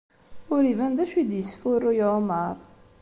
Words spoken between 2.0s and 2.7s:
ɛumaṛ.